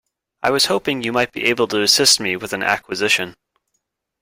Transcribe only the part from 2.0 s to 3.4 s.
me with an acquisition.